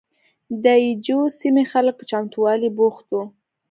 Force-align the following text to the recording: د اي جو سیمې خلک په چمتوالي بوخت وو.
د 0.63 0.65
اي 0.81 0.87
جو 1.05 1.19
سیمې 1.39 1.63
خلک 1.71 1.93
په 1.97 2.05
چمتوالي 2.11 2.69
بوخت 2.77 3.05
وو. 3.11 3.23